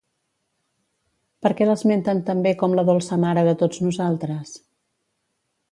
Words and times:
Per 1.47 1.51
què 1.59 1.67
l'esmenten 1.67 2.23
també 2.31 2.55
com 2.63 2.75
la 2.79 2.87
dolça 2.89 3.21
Mare 3.27 3.47
de 3.49 3.53
tots 3.65 3.83
nosaltres? 3.89 4.57